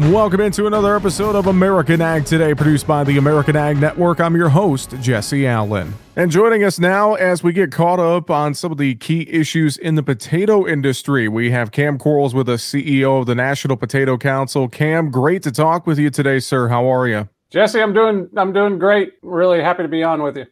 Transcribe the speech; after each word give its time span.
Welcome 0.00 0.40
into 0.40 0.66
another 0.66 0.96
episode 0.96 1.36
of 1.36 1.46
American 1.46 2.02
Ag 2.02 2.26
Today, 2.26 2.52
produced 2.52 2.84
by 2.84 3.04
the 3.04 3.16
American 3.16 3.54
Ag 3.54 3.78
Network. 3.78 4.18
I'm 4.18 4.34
your 4.34 4.48
host, 4.48 4.92
Jesse 5.00 5.46
Allen. 5.46 5.94
And 6.16 6.32
joining 6.32 6.64
us 6.64 6.80
now 6.80 7.14
as 7.14 7.44
we 7.44 7.52
get 7.52 7.70
caught 7.70 8.00
up 8.00 8.28
on 8.28 8.54
some 8.54 8.72
of 8.72 8.78
the 8.78 8.96
key 8.96 9.24
issues 9.30 9.76
in 9.76 9.94
the 9.94 10.02
potato 10.02 10.66
industry, 10.66 11.28
we 11.28 11.52
have 11.52 11.70
Kam 11.70 11.96
Quarles 11.96 12.34
with 12.34 12.48
us, 12.48 12.64
CEO 12.64 13.20
of 13.20 13.26
the 13.26 13.36
National 13.36 13.76
Potato 13.76 14.18
Council. 14.18 14.68
Kam, 14.68 15.12
great 15.12 15.44
to 15.44 15.52
talk 15.52 15.86
with 15.86 16.00
you 16.00 16.10
today, 16.10 16.40
sir. 16.40 16.66
How 16.66 16.92
are 16.92 17.06
you? 17.06 17.28
Jesse, 17.50 17.80
I'm 17.80 17.92
doing 17.92 18.28
I'm 18.36 18.52
doing 18.52 18.80
great. 18.80 19.12
Really 19.22 19.62
happy 19.62 19.84
to 19.84 19.88
be 19.88 20.02
on 20.02 20.24
with 20.24 20.36
you. 20.36 20.46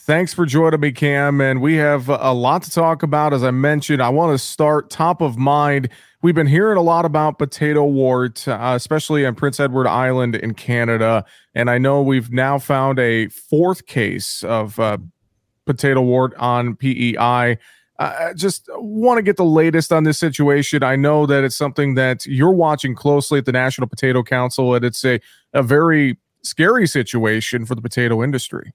Thanks 0.00 0.34
for 0.34 0.46
joining 0.46 0.80
me, 0.80 0.92
Kam. 0.92 1.40
And 1.40 1.60
we 1.60 1.76
have 1.76 2.08
a 2.08 2.32
lot 2.32 2.62
to 2.64 2.70
talk 2.70 3.02
about. 3.02 3.32
As 3.32 3.44
I 3.44 3.50
mentioned, 3.50 4.02
I 4.02 4.08
want 4.08 4.32
to 4.32 4.38
start 4.38 4.90
top 4.90 5.20
of 5.20 5.36
mind 5.36 5.90
We've 6.22 6.34
been 6.34 6.46
hearing 6.46 6.76
a 6.76 6.82
lot 6.82 7.06
about 7.06 7.38
potato 7.38 7.82
wart, 7.82 8.46
uh, 8.46 8.72
especially 8.76 9.24
on 9.24 9.34
Prince 9.34 9.58
Edward 9.58 9.86
Island 9.86 10.36
in 10.36 10.52
Canada. 10.52 11.24
And 11.54 11.70
I 11.70 11.78
know 11.78 12.02
we've 12.02 12.30
now 12.30 12.58
found 12.58 12.98
a 12.98 13.28
fourth 13.28 13.86
case 13.86 14.44
of 14.44 14.78
uh, 14.78 14.98
potato 15.64 16.02
wart 16.02 16.34
on 16.34 16.76
PEI. 16.76 17.56
I 17.98 18.32
just 18.34 18.68
want 18.74 19.16
to 19.16 19.22
get 19.22 19.38
the 19.38 19.46
latest 19.46 19.92
on 19.92 20.04
this 20.04 20.18
situation. 20.18 20.82
I 20.82 20.96
know 20.96 21.24
that 21.24 21.42
it's 21.42 21.56
something 21.56 21.94
that 21.94 22.26
you're 22.26 22.52
watching 22.52 22.94
closely 22.94 23.38
at 23.38 23.46
the 23.46 23.52
National 23.52 23.88
Potato 23.88 24.22
Council, 24.22 24.74
and 24.74 24.84
it's 24.84 25.04
a, 25.04 25.20
a 25.54 25.62
very 25.62 26.18
scary 26.42 26.86
situation 26.86 27.64
for 27.64 27.74
the 27.74 27.82
potato 27.82 28.22
industry. 28.22 28.74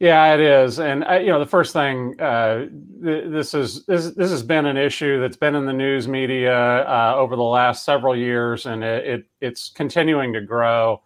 Yeah, 0.00 0.32
it 0.34 0.40
is, 0.40 0.78
and 0.78 1.02
uh, 1.04 1.14
you 1.14 1.26
know 1.26 1.40
the 1.40 1.46
first 1.46 1.72
thing 1.72 2.20
uh, 2.20 2.66
th- 3.02 3.30
this 3.32 3.52
is 3.52 3.84
this 3.86 4.10
this 4.12 4.30
has 4.30 4.44
been 4.44 4.64
an 4.66 4.76
issue 4.76 5.20
that's 5.20 5.36
been 5.36 5.56
in 5.56 5.66
the 5.66 5.72
news 5.72 6.06
media 6.06 6.56
uh, 6.86 7.14
over 7.16 7.34
the 7.34 7.42
last 7.42 7.84
several 7.84 8.14
years, 8.16 8.66
and 8.66 8.84
it, 8.84 9.06
it, 9.06 9.24
it's 9.40 9.70
continuing 9.70 10.32
to 10.34 10.40
grow. 10.40 11.02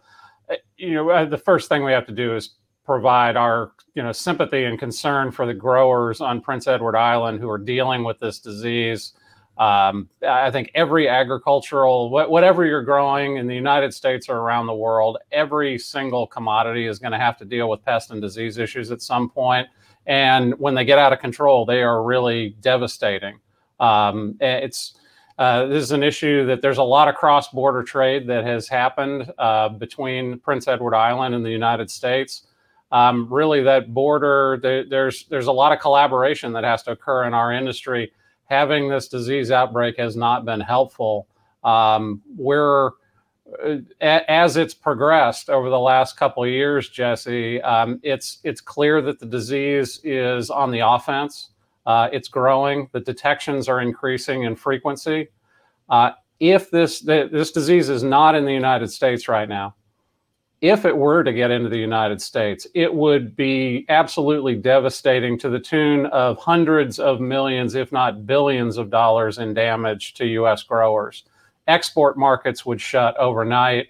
Uh, 0.47 0.55
you 0.77 0.93
know, 0.93 1.09
uh, 1.09 1.25
the 1.25 1.39
first 1.39 1.69
thing 1.69 1.83
we 1.83 1.91
have 1.91 2.05
to 2.05 2.11
do 2.13 2.35
is 2.35 2.51
provide 2.85 3.35
our 3.35 3.71
you 3.95 4.03
know 4.03 4.11
sympathy 4.11 4.65
and 4.65 4.77
concern 4.77 5.31
for 5.31 5.47
the 5.47 5.55
growers 5.55 6.21
on 6.21 6.39
Prince 6.39 6.67
Edward 6.67 6.95
Island 6.95 7.39
who 7.39 7.49
are 7.49 7.57
dealing 7.57 8.03
with 8.03 8.19
this 8.19 8.37
disease. 8.37 9.13
Um, 9.57 10.09
I 10.27 10.49
think 10.49 10.71
every 10.73 11.07
agricultural, 11.07 12.09
whatever 12.09 12.65
you're 12.65 12.81
growing 12.81 13.37
in 13.37 13.45
the 13.45 13.53
United 13.53 13.93
States 13.93 14.27
or 14.27 14.37
around 14.37 14.65
the 14.65 14.73
world, 14.73 15.19
every 15.31 15.77
single 15.77 16.25
commodity 16.25 16.87
is 16.87 16.97
going 16.97 17.11
to 17.11 17.19
have 17.19 17.37
to 17.37 17.45
deal 17.45 17.69
with 17.69 17.85
pest 17.85 18.09
and 18.09 18.19
disease 18.19 18.57
issues 18.57 18.89
at 18.89 19.01
some 19.01 19.29
point. 19.29 19.67
And 20.07 20.57
when 20.59 20.73
they 20.73 20.85
get 20.85 20.97
out 20.97 21.13
of 21.13 21.19
control, 21.19 21.65
they 21.65 21.83
are 21.83 22.03
really 22.03 22.55
devastating. 22.61 23.39
Um, 23.79 24.35
it's 24.39 24.95
uh, 25.37 25.65
this 25.65 25.83
is 25.83 25.91
an 25.91 26.03
issue 26.03 26.45
that 26.45 26.61
there's 26.61 26.77
a 26.77 26.83
lot 26.83 27.07
of 27.07 27.15
cross-border 27.15 27.81
trade 27.83 28.27
that 28.27 28.43
has 28.43 28.67
happened 28.67 29.31
uh, 29.39 29.69
between 29.69 30.39
Prince 30.39 30.67
Edward 30.67 30.95
Island 30.95 31.33
and 31.33 31.43
the 31.43 31.49
United 31.49 31.89
States. 31.89 32.43
Um, 32.91 33.27
really, 33.31 33.63
that 33.63 33.93
border 33.93 34.59
there, 34.61 34.87
there's 34.87 35.25
there's 35.25 35.47
a 35.47 35.51
lot 35.51 35.71
of 35.71 35.79
collaboration 35.79 36.53
that 36.53 36.63
has 36.63 36.83
to 36.83 36.91
occur 36.91 37.23
in 37.23 37.33
our 37.33 37.51
industry 37.51 38.11
having 38.45 38.89
this 38.89 39.07
disease 39.07 39.51
outbreak 39.51 39.97
has 39.97 40.15
not 40.15 40.45
been 40.45 40.59
helpful. 40.59 41.27
Um, 41.63 42.21
we're 42.37 42.91
uh, 43.63 43.77
as 44.01 44.57
it's 44.57 44.73
progressed 44.73 45.49
over 45.49 45.69
the 45.69 45.79
last 45.79 46.17
couple 46.17 46.43
of 46.43 46.49
years, 46.49 46.89
Jesse, 46.89 47.61
um, 47.61 47.99
it's 48.03 48.39
it's 48.43 48.61
clear 48.61 49.01
that 49.01 49.19
the 49.19 49.25
disease 49.25 49.99
is 50.03 50.49
on 50.49 50.71
the 50.71 50.79
offense. 50.79 51.49
Uh, 51.85 52.09
it's 52.13 52.27
growing. 52.27 52.89
The 52.93 53.01
detections 53.01 53.67
are 53.67 53.81
increasing 53.81 54.43
in 54.43 54.55
frequency. 54.55 55.27
Uh, 55.89 56.11
if 56.39 56.71
this 56.71 57.01
this 57.01 57.51
disease 57.51 57.89
is 57.89 58.03
not 58.03 58.35
in 58.35 58.45
the 58.45 58.53
United 58.53 58.89
States 58.89 59.27
right 59.27 59.47
now, 59.47 59.75
if 60.63 60.85
it 60.85 60.95
were 60.95 61.25
to 61.25 61.33
get 61.33 61.51
into 61.51 61.67
the 61.67 61.77
United 61.77 62.21
States, 62.21 62.65
it 62.73 62.91
would 62.91 63.35
be 63.35 63.85
absolutely 63.89 64.55
devastating 64.55 65.37
to 65.37 65.49
the 65.49 65.59
tune 65.59 66.05
of 66.05 66.37
hundreds 66.37 66.99
of 66.99 67.19
millions, 67.19 67.75
if 67.75 67.91
not 67.91 68.25
billions 68.25 68.77
of 68.77 68.89
dollars 68.89 69.39
in 69.39 69.53
damage 69.53 70.13
to 70.13 70.25
U.S. 70.25 70.63
growers. 70.63 71.25
Export 71.67 72.17
markets 72.17 72.65
would 72.65 72.79
shut 72.79 73.17
overnight. 73.17 73.87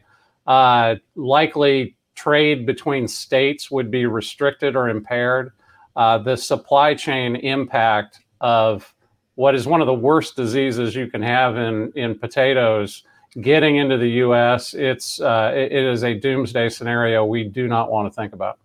Uh, 0.48 0.96
likely 1.14 1.96
trade 2.16 2.66
between 2.66 3.08
states 3.08 3.70
would 3.70 3.92
be 3.92 4.08
restricted 4.08 4.76
or 4.76 4.90
impaired. 4.90 5.52
Uh, 5.96 6.18
the 6.18 6.36
supply 6.36 6.96
chain 6.96 7.36
impact 7.36 8.22
of 8.42 8.96
what 9.36 9.54
is 9.54 9.68
one 9.68 9.82
of 9.82 9.86
the 9.86 9.94
worst 9.94 10.36
diseases 10.36 10.96
you 10.96 11.06
can 11.06 11.22
have 11.22 11.56
in, 11.56 11.92
in 11.96 12.18
potatoes 12.18 13.04
getting 13.42 13.78
into 13.78 13.98
the 13.98 14.10
U.S., 14.10 14.74
it's 14.74 15.20
uh, 15.20 15.52
it, 15.56 15.72
it 15.72 15.86
is 15.86 16.04
a 16.04 16.14
doomsday 16.14 16.70
scenario 16.70 17.26
we 17.26 17.44
do 17.44 17.68
not 17.68 17.92
want 17.92 18.12
to 18.12 18.16
think 18.16 18.34
about. 18.34 18.60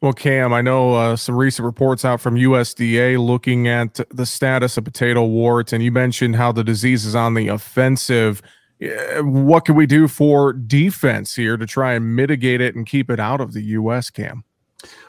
Well, 0.00 0.12
Kam, 0.12 0.52
I 0.52 0.62
know 0.62 0.94
uh, 0.94 1.16
some 1.16 1.36
recent 1.36 1.64
reports 1.64 2.04
out 2.04 2.20
from 2.20 2.34
USDA 2.34 3.24
looking 3.24 3.68
at 3.68 4.00
the 4.10 4.26
status 4.26 4.76
of 4.76 4.84
potato 4.84 5.24
wart, 5.24 5.72
and 5.72 5.82
you 5.82 5.92
mentioned 5.92 6.34
how 6.34 6.50
the 6.50 6.64
disease 6.64 7.04
is 7.04 7.14
on 7.14 7.34
the 7.34 7.46
offensive. 7.46 8.42
What 9.20 9.64
can 9.64 9.76
we 9.76 9.86
do 9.86 10.08
for 10.08 10.52
defense 10.52 11.36
here 11.36 11.56
to 11.56 11.66
try 11.66 11.94
and 11.94 12.16
mitigate 12.16 12.60
it 12.60 12.74
and 12.74 12.84
keep 12.84 13.10
it 13.10 13.20
out 13.20 13.40
of 13.40 13.52
the 13.52 13.62
U.S., 13.62 14.10
Kam? 14.10 14.42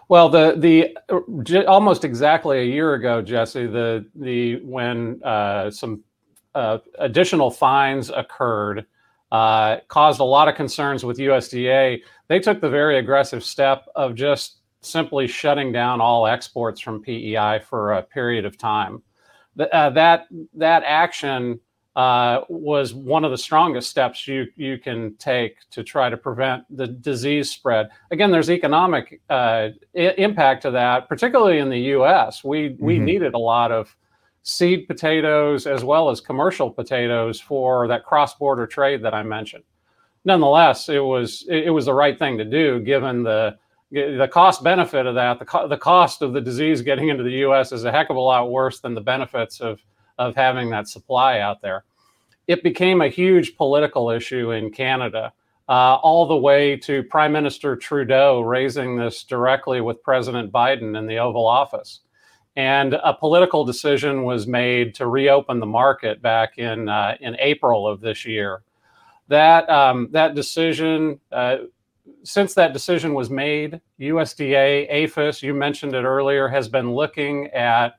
Well, 0.10 0.30
the 0.30 0.54
the 0.58 1.66
almost 1.66 2.06
exactly 2.06 2.60
a 2.60 2.64
year 2.64 2.94
ago, 2.94 3.24
Jesse, 3.24 3.66
the 3.66 4.06
the 4.14 4.58
when 4.58 5.20
uh, 5.24 5.72
some 5.72 6.04
uh, 6.56 6.80
additional 7.00 7.52
fines 7.52 8.10
occurred, 8.10 8.86
uh, 9.32 9.78
caused 9.88 10.20
a 10.20 10.24
lot 10.24 10.48
of 10.48 10.56
concerns 10.56 11.04
with 11.04 11.18
USDA. 11.18 12.02
They 12.28 12.40
took 12.40 12.62
the 12.62 12.70
very 12.70 12.98
aggressive 12.98 13.44
step 13.44 13.88
of 13.96 14.16
just 14.16 14.58
simply 14.82 15.28
shutting 15.28 15.72
down 15.72 16.02
all 16.02 16.28
exports 16.28 16.80
from 16.80 17.02
PEI 17.02 17.62
for 17.68 17.94
a 17.94 18.04
period 18.04 18.46
of 18.46 18.58
time. 18.58 19.02
Uh, 19.72 19.90
that 19.92 20.28
that 20.54 20.84
action 20.86 21.60
uh, 21.96 22.42
was 22.50 22.94
one 22.94 23.24
of 23.24 23.30
the 23.30 23.38
strongest 23.38 23.90
steps 23.90 24.28
you 24.28 24.48
you 24.56 24.78
can 24.80 25.16
take 25.18 25.58
to 25.70 25.84
try 25.84 26.10
to 26.10 26.18
prevent 26.18 26.64
the 26.76 26.88
disease 26.88 27.52
spread. 27.52 27.90
Again, 28.10 28.32
there's 28.32 28.50
economic 28.50 29.22
uh, 29.30 29.70
I- 29.96 30.16
impact 30.18 30.64
to 30.64 30.72
that, 30.72 31.08
particularly 31.08 31.60
in 31.60 31.70
the 31.70 31.80
U.S. 31.80 32.44
We 32.44 32.76
we 32.80 32.96
mm-hmm. 32.96 33.06
needed 33.06 33.34
a 33.36 33.40
lot 33.40 33.72
of 33.72 33.96
seed 34.44 34.88
potatoes 34.88 35.66
as 35.66 35.84
well 35.84 36.10
as 36.10 36.20
commercial 36.20 36.70
potatoes 36.70 37.40
for 37.40 37.88
that 37.88 38.04
cross-border 38.04 38.68
trade 38.68 39.02
that 39.02 39.14
I 39.14 39.24
mentioned. 39.24 39.64
Nonetheless, 40.26 40.90
it 40.90 41.00
was 41.00 41.46
it, 41.50 41.70
was 41.70 41.86
the 41.86 41.94
right 41.94 42.18
thing 42.18 42.38
to 42.38 42.46
do 42.46 42.80
given 42.82 43.24
the 43.24 43.58
the 43.92 44.30
cost 44.32 44.64
benefit 44.64 45.06
of 45.06 45.16
that. 45.16 45.38
The, 45.38 45.46
co- 45.46 45.68
the 45.68 45.78
cost 45.78 46.22
of 46.22 46.34
the 46.34 46.42
disease 46.42 46.82
getting 46.82 47.10
into 47.10 47.24
the 47.24 47.32
U.S. 47.32 47.72
is 47.72 47.84
a 47.84 47.92
heck 47.92 48.10
of 48.10 48.16
a 48.16 48.20
lot 48.22 48.50
worse 48.50 48.80
than 48.80 48.94
the 48.94 49.02
benefits 49.02 49.60
of 49.60 49.82
of 50.20 50.36
having 50.36 50.70
that 50.70 50.88
supply 50.88 51.40
out 51.40 51.62
there. 51.62 51.84
It 52.48 52.64
became 52.64 53.02
a 53.02 53.10
huge 53.10 53.56
political 53.56 54.10
issue 54.10 54.52
in 54.52 54.72
Canada. 54.72 55.34
Uh, 55.70 55.96
all 56.04 56.28
the 56.28 56.36
way 56.36 56.76
to 56.76 57.04
Prime 57.04 57.32
Minister 57.32 57.78
Trudeau 57.78 58.42
raising 58.42 58.98
this 58.98 59.24
directly 59.24 59.80
with 59.80 60.04
President 60.04 60.52
Biden 60.52 60.98
in 60.98 61.08
the 61.08 61.18
Oval 61.18 61.48
Office 61.48 62.02
and 62.56 62.94
a 62.94 63.14
political 63.14 63.66
decision 63.66 64.24
was 64.24 64.46
made 64.46 64.94
to 64.96 65.08
reopen 65.08 65.60
the 65.60 65.66
market 65.66 66.22
back 66.22 66.58
in 66.58 66.88
uh, 66.88 67.16
in 67.20 67.36
April 67.40 67.88
of 67.88 68.02
this 68.02 68.26
year. 68.26 68.62
That 69.28 69.70
um, 69.70 70.10
that 70.12 70.36
decision, 70.36 71.20
uh, 71.32 71.58
since 72.24 72.54
that 72.54 72.74
decision 72.74 73.14
was 73.14 73.30
made, 73.30 73.82
USDA, 74.00 74.88
APHIS, 74.90 75.42
you 75.42 75.54
mentioned 75.54 75.96
it 75.96 76.04
earlier, 76.04 76.48
has 76.48 76.68
been 76.68 76.92
looking 76.92 77.48
at 77.48 77.96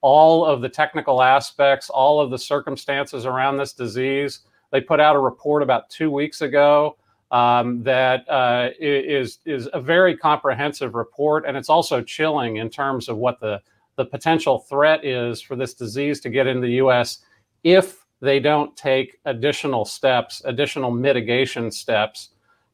all 0.00 0.44
of 0.44 0.62
the 0.62 0.68
technical 0.68 1.22
aspects, 1.22 1.88
all 1.88 2.20
of 2.20 2.30
the 2.30 2.38
circumstances 2.38 3.24
around 3.24 3.56
this 3.56 3.72
disease. 3.72 4.40
They 4.72 4.80
put 4.80 4.98
out 4.98 5.14
a 5.14 5.20
report 5.20 5.62
about 5.62 5.90
two 5.90 6.10
weeks 6.10 6.40
ago 6.40 6.96
um, 7.30 7.82
that 7.84 8.28
uh, 8.28 8.70
is 8.80 9.38
is 9.46 9.68
a 9.72 9.80
very 9.80 10.16
comprehensive 10.16 10.94
report, 10.94 11.44
and 11.46 11.56
it's 11.56 11.70
also 11.70 12.02
chilling 12.02 12.56
in 12.56 12.68
terms 12.68 13.08
of 13.08 13.16
what 13.16 13.38
the 13.38 13.62
the 13.96 14.04
potential 14.04 14.58
threat 14.58 15.04
is 15.04 15.40
for 15.40 15.56
this 15.56 15.74
disease 15.74 16.20
to 16.20 16.30
get 16.30 16.46
into 16.46 16.62
the 16.62 16.74
US 16.74 17.18
if 17.64 18.04
they 18.20 18.38
don't 18.40 18.76
take 18.76 19.18
additional 19.24 19.84
steps, 19.84 20.42
additional 20.44 20.90
mitigation 20.90 21.70
steps 21.70 22.30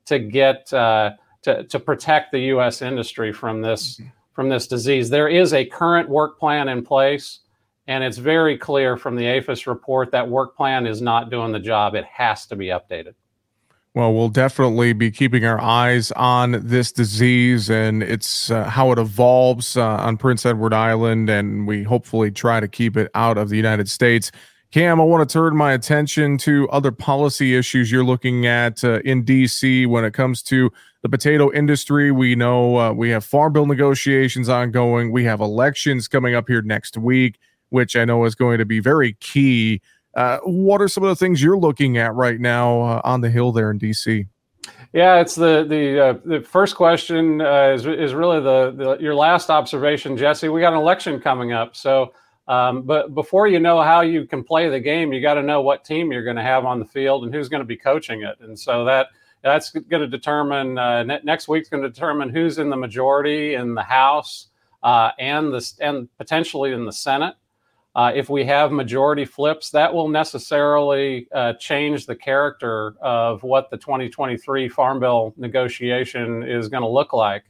to 0.07 0.19
get 0.19 0.73
uh, 0.73 1.13
to, 1.43 1.65
to 1.65 1.79
protect 1.79 2.33
the 2.33 2.41
US 2.55 2.83
industry 2.83 3.33
from 3.33 3.63
this 3.63 3.97
mm-hmm. 3.97 4.09
from 4.33 4.49
this 4.49 4.67
disease. 4.67 5.11
There 5.11 5.29
is 5.29 5.53
a 5.53 5.65
current 5.65 6.09
work 6.09 6.39
plan 6.39 6.69
in 6.69 6.85
place. 6.85 7.41
And 7.89 8.05
it's 8.05 8.19
very 8.19 8.59
clear 8.59 8.99
from 8.99 9.17
the 9.17 9.25
APHIS 9.25 9.67
report 9.67 10.11
that 10.11 10.29
work 10.29 10.55
plan 10.55 10.87
is 10.87 11.01
not 11.01 11.31
doing 11.31 11.53
the 11.53 11.59
job. 11.59 11.95
It 11.95 12.05
has 12.05 12.45
to 12.49 12.55
be 12.55 12.67
updated. 12.67 13.15
Well, 13.99 14.15
we'll 14.15 14.29
definitely 14.29 14.93
be 14.93 15.11
keeping 15.11 15.45
our 15.45 15.61
eyes 15.61 16.13
on 16.13 16.53
this 16.53 16.93
disease 16.93 17.69
and 17.69 18.01
it's 18.01 18.49
uh, 18.49 18.63
how 18.63 18.93
it 18.93 18.99
evolves 19.01 19.77
uh, 19.77 19.85
on 19.85 20.17
Prince 20.17 20.47
Edward 20.47 20.73
Island, 20.73 21.29
and 21.29 21.67
we 21.67 21.83
hopefully 21.83 22.31
try 22.31 22.61
to 22.61 22.69
keep 22.69 22.97
it 22.97 23.11
out 23.17 23.37
of 23.39 23.49
the 23.49 23.57
United 23.57 23.91
States. 23.91 24.31
Kam, 24.71 25.01
I 25.01 25.03
want 25.03 25.29
to 25.29 25.33
turn 25.33 25.57
my 25.57 25.73
attention 25.73 26.39
to 26.39 26.69
other 26.69 26.93
policy 26.93 27.57
issues 27.57 27.91
you're 27.91 28.05
looking 28.05 28.47
at 28.47 28.85
uh, 28.85 29.01
in 29.01 29.25
DC 29.25 29.89
when 29.89 30.05
it 30.05 30.15
comes 30.15 30.45
to 30.45 30.71
the 31.03 31.09
potato 31.09 31.53
industry. 31.53 32.13
We 32.13 32.37
know 32.37 32.79
uh, 32.79 32.93
we 32.93 33.11
have 33.11 33.25
farm 33.25 33.53
bill 33.53 33.67
negotiations 33.67 34.49
ongoing. 34.49 35.11
We 35.11 35.25
have 35.25 35.41
elections 35.41 36.07
coming 36.07 36.37
up 36.37 36.47
here 36.47 36.63
next 36.63 36.97
week, 36.97 37.41
which 37.71 37.97
I 37.97 38.05
know 38.05 38.25
is 38.27 38.37
going 38.37 38.59
to 38.59 38.65
be 38.65 38.79
very 38.79 39.15
key. 39.15 39.81
Uh, 40.19 40.41
what 40.43 40.83
are 40.83 40.89
some 40.89 41.05
of 41.05 41.09
the 41.09 41.15
things 41.15 41.41
you're 41.41 41.57
looking 41.57 41.97
at 41.97 42.13
right 42.13 42.41
now 42.41 42.81
uh, 42.81 43.01
on 43.05 43.21
the 43.21 43.31
Hill 43.31 43.53
there 43.53 43.71
in 43.71 43.79
DC? 43.79 44.27
Yeah, 44.93 45.21
it's 45.21 45.37
the 45.37 45.65
the 45.69 46.07
uh, 46.07 46.15
the 46.25 46.41
first 46.41 46.75
question 46.75 47.41
uh, 47.41 47.69
is 47.73 47.87
is 47.87 48.15
really 48.15 48.41
the, 48.41 48.73
the 48.73 48.99
your 48.99 49.15
last 49.15 49.49
observation, 49.49 50.17
Jesse. 50.17 50.49
We 50.49 50.61
got 50.61 50.73
an 50.73 50.81
election 50.81 51.21
coming 51.21 51.53
up, 51.53 51.77
so 51.77 52.15
um, 52.49 52.83
but 52.83 53.15
before 53.15 53.47
you 53.47 53.61
know 53.61 53.81
how 53.81 54.01
you 54.01 54.27
can 54.27 54.43
play 54.43 54.69
the 54.69 54.81
game, 54.81 55.13
you 55.13 55.23
got 55.23 55.35
to 55.35 55.43
know 55.43 55.61
what 55.61 55.85
team 55.85 56.11
you're 56.11 56.25
going 56.25 56.35
to 56.35 56.43
have 56.43 56.65
on 56.65 56.81
the 56.81 56.87
field 56.87 57.23
and 57.23 57.33
who's 57.33 57.49
going 57.49 57.63
to 57.63 57.67
be 57.67 57.77
coaching 57.77 58.23
it. 58.23 58.41
And 58.41 58.59
so 58.59 58.85
that 58.87 59.11
that's 59.45 59.71
going 59.71 60.03
to 60.03 60.09
determine 60.09 60.79
uh, 60.79 61.05
ne- 61.05 61.21
next 61.23 61.47
week's 61.47 61.69
going 61.69 61.85
to 61.85 61.89
determine 61.89 62.29
who's 62.29 62.59
in 62.59 62.71
the 62.71 62.77
majority 62.77 63.55
in 63.55 63.77
the 63.77 63.85
House 63.85 64.49
and 64.83 65.53
the 65.53 65.73
and 65.81 66.09
potentially 66.19 66.73
in 66.73 66.85
the 66.87 66.93
Senate. 66.93 67.37
Uh, 67.95 68.13
if 68.15 68.29
we 68.29 68.45
have 68.45 68.71
majority 68.71 69.25
flips, 69.25 69.71
that 69.71 69.93
will 69.93 70.09
necessarily 70.09 71.27
uh, 71.35 71.53
change 71.55 72.07
the 72.07 72.15
character 72.15 72.95
of 73.01 73.43
what 73.43 73.71
the 73.71 73.77
2023 73.77 74.69
Farm 74.69 75.01
Bill 75.01 75.35
negotiation 75.37 76.43
is 76.43 76.69
going 76.69 76.83
to 76.83 76.89
look 76.89 77.13
like. 77.13 77.45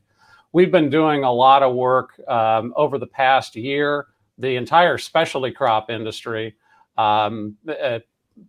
We've 0.52 0.73
been 0.73 0.88
doing 0.88 1.25
a 1.25 1.32
lot 1.32 1.62
of 1.62 1.75
work 1.75 2.19
um, 2.29 2.73
over 2.76 2.99
the 2.99 3.06
past 3.06 3.56
year 3.56 4.06
the 4.38 4.56
entire 4.56 4.96
specialty 4.96 5.50
crop 5.50 5.90
industry. 5.90 6.56
Um, 6.96 7.56
uh, 7.69 7.99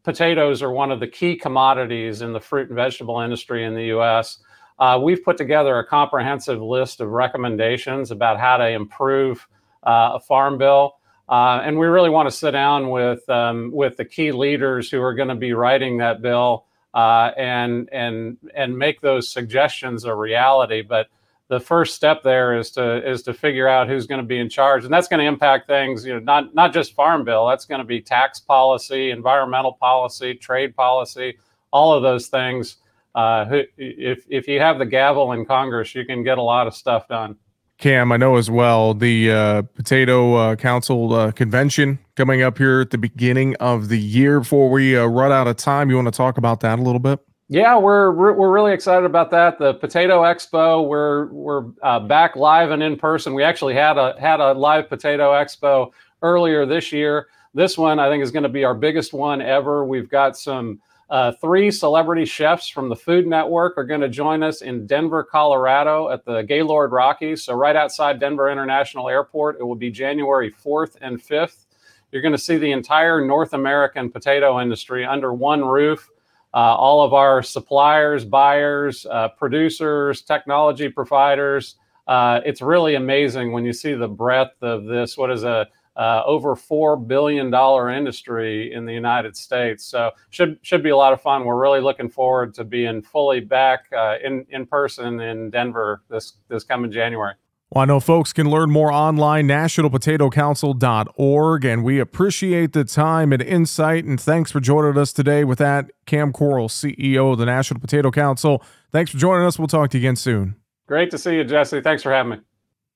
potatoes 0.03 0.61
are 0.61 0.71
one 0.71 0.91
of 0.91 0.99
the 0.99 1.07
key 1.07 1.35
commodities 1.35 2.21
in 2.21 2.31
the 2.31 2.39
fruit 2.39 2.69
and 2.69 2.75
vegetable 2.75 3.19
industry 3.19 3.65
in 3.65 3.73
the 3.73 3.85
U.S. 3.85 4.39
Uh, 4.77 4.99
we've 5.01 5.23
put 5.23 5.37
together 5.37 5.79
a 5.79 5.85
comprehensive 5.85 6.61
list 6.61 7.01
of 7.01 7.09
recommendations 7.09 8.11
about 8.11 8.39
how 8.39 8.57
to 8.57 8.69
improve 8.69 9.47
uh, 9.83 10.11
a 10.13 10.19
farm 10.19 10.57
bill. 10.57 10.93
Uh, 11.29 11.61
and 11.63 11.77
we 11.77 11.85
really 11.85 12.09
want 12.09 12.27
to 12.27 12.35
sit 12.35 12.51
down 12.51 12.89
with 12.89 13.27
um, 13.29 13.71
with 13.71 13.95
the 13.97 14.05
key 14.05 14.31
leaders 14.31 14.89
who 14.89 14.99
are 14.99 15.13
going 15.13 15.29
to 15.29 15.35
be 15.35 15.53
writing 15.53 15.97
that 15.97 16.23
bill 16.23 16.65
uh, 16.95 17.31
and 17.37 17.87
and 17.91 18.37
and 18.55 18.75
make 18.75 18.99
those 18.99 19.29
suggestions 19.29 20.05
a 20.05 20.15
reality. 20.15 20.81
But 20.81 21.07
the 21.47 21.59
first 21.59 21.95
step 21.95 22.23
there 22.23 22.57
is 22.57 22.71
to 22.71 23.07
is 23.07 23.21
to 23.23 23.33
figure 23.35 23.67
out 23.67 23.87
who's 23.87 24.07
going 24.07 24.21
to 24.21 24.27
be 24.27 24.39
in 24.39 24.49
charge, 24.49 24.85
and 24.85 24.93
that's 24.93 25.07
going 25.07 25.19
to 25.19 25.25
impact 25.25 25.67
things. 25.67 26.03
You 26.03 26.13
know, 26.13 26.19
not 26.19 26.55
not 26.55 26.73
just 26.73 26.93
farm 26.93 27.23
bill. 27.23 27.47
That's 27.47 27.65
going 27.65 27.79
to 27.79 27.85
be 27.85 28.01
tax 28.01 28.39
policy, 28.39 29.11
environmental 29.11 29.73
policy, 29.73 30.33
trade 30.33 30.75
policy, 30.75 31.37
all 31.71 31.93
of 31.93 32.01
those 32.01 32.25
things. 32.27 32.77
Uh, 33.13 33.45
if 33.77 34.25
if 34.29 34.47
you 34.47 34.59
have 34.59 34.79
the 34.79 34.85
gavel 34.85 35.33
in 35.33 35.45
Congress, 35.45 35.93
you 35.93 36.05
can 36.05 36.23
get 36.23 36.39
a 36.39 36.41
lot 36.41 36.65
of 36.65 36.75
stuff 36.75 37.07
done. 37.07 37.35
Kam, 37.79 38.11
I 38.11 38.17
know 38.17 38.35
as 38.35 38.51
well 38.51 38.93
the 38.93 39.31
uh, 39.31 39.61
Potato 39.61 40.35
uh, 40.35 40.55
Council 40.57 41.13
uh, 41.13 41.31
convention 41.31 41.97
coming 42.15 42.41
up 42.41 42.57
here 42.57 42.81
at 42.81 42.89
the 42.89 42.97
beginning 42.97 43.55
of 43.61 43.87
the 43.87 43.97
year. 43.97 44.41
Before 44.41 44.69
we 44.69 44.97
uh, 44.97 45.05
run 45.05 45.31
out 45.31 45.47
of 45.47 45.55
time, 45.55 45.89
you 45.89 45.95
want 45.95 46.09
to 46.09 46.11
talk 46.11 46.37
about 46.37 46.59
that 46.59 46.77
a 46.77 46.81
little 46.81 46.99
bit? 46.99 47.21
Yeah, 47.47 47.77
we're 47.77 48.11
we're 48.11 48.51
really 48.51 48.73
excited 48.73 49.05
about 49.05 49.31
that. 49.31 49.59
The 49.59 49.75
Potato 49.75 50.23
Expo, 50.23 50.85
we're 50.85 51.27
we're 51.27 51.67
uh, 51.81 52.01
back 52.01 52.35
live 52.35 52.71
and 52.71 52.83
in 52.83 52.97
person. 52.97 53.33
We 53.33 53.43
actually 53.43 53.75
had 53.75 53.97
a 53.97 54.13
had 54.19 54.41
a 54.41 54.53
live 54.53 54.89
Potato 54.89 55.31
Expo 55.31 55.91
earlier 56.21 56.65
this 56.65 56.91
year. 56.91 57.27
This 57.53 57.77
one 57.77 57.97
I 57.97 58.09
think 58.09 58.21
is 58.21 58.29
going 58.29 58.43
to 58.43 58.49
be 58.49 58.65
our 58.65 58.75
biggest 58.75 59.13
one 59.13 59.41
ever. 59.41 59.85
We've 59.85 60.09
got 60.09 60.37
some 60.37 60.81
uh, 61.09 61.31
three 61.41 61.71
celebrity 61.71 62.25
chefs 62.25 62.69
from 62.69 62.89
the 62.89 62.95
Food 62.95 63.25
Network 63.25 63.77
are 63.77 63.83
going 63.83 64.01
to 64.01 64.09
join 64.09 64.43
us 64.43 64.61
in 64.61 64.85
Denver, 64.85 65.23
Colorado, 65.23 66.09
at 66.09 66.23
the 66.23 66.41
Gaylord 66.43 66.91
Rockies. 66.91 67.43
So 67.43 67.53
right 67.53 67.75
outside 67.75 68.19
Denver 68.19 68.49
International 68.49 69.09
Airport. 69.09 69.57
It 69.59 69.63
will 69.63 69.75
be 69.75 69.89
January 69.89 70.49
fourth 70.49 70.97
and 71.01 71.21
fifth. 71.21 71.65
You're 72.11 72.21
going 72.21 72.33
to 72.33 72.37
see 72.37 72.57
the 72.57 72.71
entire 72.71 73.25
North 73.25 73.53
American 73.53 74.09
potato 74.11 74.59
industry 74.59 75.05
under 75.05 75.33
one 75.33 75.63
roof 75.65 76.09
uh, 76.53 76.57
all 76.57 77.03
of 77.03 77.13
our 77.13 77.43
suppliers, 77.43 78.25
buyers, 78.25 79.05
uh, 79.05 79.29
producers, 79.29 80.21
technology 80.21 80.89
providers. 80.89 81.75
Uh, 82.07 82.41
it's 82.43 82.61
really 82.61 82.95
amazing 82.95 83.51
when 83.51 83.63
you 83.63 83.73
see 83.73 83.93
the 83.93 84.07
breadth 84.07 84.61
of 84.63 84.85
this. 84.85 85.17
What 85.17 85.29
is 85.29 85.43
a 85.43 85.67
uh, 85.95 86.23
over 86.25 86.55
four 86.55 86.97
billion 86.97 87.49
dollar 87.49 87.89
industry 87.89 88.73
in 88.73 88.85
the 88.85 88.93
United 88.93 89.35
States? 89.35 89.85
So 89.85 90.11
should 90.29 90.59
should 90.61 90.83
be 90.83 90.89
a 90.89 90.97
lot 90.97 91.13
of 91.13 91.21
fun. 91.21 91.45
We're 91.45 91.61
really 91.61 91.81
looking 91.81 92.09
forward 92.09 92.53
to 92.55 92.63
being 92.63 93.01
fully 93.01 93.39
back 93.39 93.85
uh, 93.95 94.15
in 94.23 94.45
in 94.49 94.65
person 94.65 95.19
in 95.19 95.49
Denver 95.49 96.01
this 96.09 96.33
this 96.47 96.63
coming 96.63 96.91
January. 96.91 97.33
Well, 97.71 97.83
I 97.83 97.85
know 97.85 97.99
folks 97.99 98.33
can 98.33 98.49
learn 98.49 98.71
more 98.71 98.91
online, 98.91 99.47
nationalpotatocouncil.org, 99.47 101.65
and 101.65 101.83
we 101.83 101.99
appreciate 101.99 102.73
the 102.73 102.83
time 102.83 103.31
and 103.31 103.43
insight. 103.43 104.05
And 104.05 104.19
thanks 104.19 104.51
for 104.51 104.59
joining 104.59 104.97
us 104.97 105.13
today 105.13 105.43
with 105.43 105.59
that. 105.59 105.91
Kam 106.07 106.33
Quarles, 106.33 106.73
CEO 106.73 107.33
of 107.33 107.37
the 107.37 107.45
National 107.45 107.79
Potato 107.79 108.09
Council. 108.09 108.63
Thanks 108.91 109.11
for 109.11 109.17
joining 109.17 109.45
us. 109.45 109.59
We'll 109.59 109.67
talk 109.67 109.91
to 109.91 109.99
you 109.99 110.01
again 110.01 110.15
soon. 110.15 110.55
Great 110.87 111.11
to 111.11 111.19
see 111.19 111.35
you, 111.35 111.43
Jesse. 111.43 111.81
Thanks 111.81 112.01
for 112.01 112.11
having 112.11 112.31
me. 112.31 112.39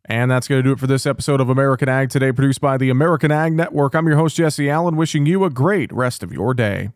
And 0.05 0.29
that's 0.29 0.47
going 0.47 0.59
to 0.59 0.63
do 0.63 0.73
it 0.73 0.79
for 0.79 0.87
this 0.87 1.05
episode 1.05 1.39
of 1.39 1.49
American 1.49 1.87
Ag 1.87 2.09
Today, 2.09 2.31
produced 2.31 2.59
by 2.59 2.77
the 2.77 2.89
American 2.89 3.31
Ag 3.31 3.53
Network. 3.53 3.95
I'm 3.95 4.07
your 4.07 4.17
host, 4.17 4.35
Jesse 4.35 4.69
Allen, 4.69 4.97
wishing 4.97 5.25
you 5.25 5.45
a 5.45 5.49
great 5.49 5.91
rest 5.93 6.23
of 6.23 6.33
your 6.33 6.53
day. 6.53 6.89